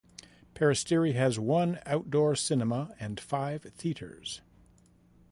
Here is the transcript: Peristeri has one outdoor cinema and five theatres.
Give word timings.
Peristeri 0.55 1.13
has 1.13 1.37
one 1.37 1.77
outdoor 1.85 2.35
cinema 2.35 2.95
and 2.99 3.19
five 3.19 3.61
theatres. 3.61 4.41